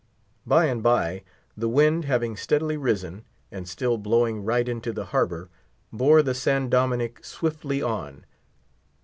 By 0.47 0.65
and 0.65 0.81
by, 0.81 1.21
the 1.55 1.69
wind 1.69 2.05
having 2.05 2.35
steadily 2.35 2.75
risen, 2.75 3.23
and 3.51 3.69
still 3.69 3.99
blowing 3.99 4.43
right 4.43 4.67
into 4.67 4.91
the 4.91 5.05
harbor 5.05 5.49
bore 5.93 6.23
the 6.23 6.33
San 6.33 6.69
Dominick 6.69 7.23
swiftly 7.23 7.83
on. 7.83 8.25